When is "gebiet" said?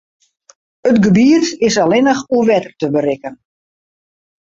1.03-1.47